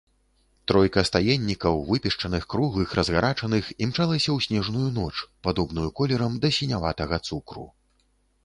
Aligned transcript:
Тройка 0.69 1.01
стаеннікаў, 1.09 1.75
выпешчаных, 1.89 2.47
круглых, 2.55 2.95
разгарачаных, 2.99 3.69
імчалася 3.83 4.23
ў 4.33 4.39
снежную 4.49 4.89
ноч, 4.97 5.15
падобную 5.49 5.87
колерам 6.01 6.31
да 6.47 6.55
сіняватага 6.61 7.25
цукру. 7.31 7.65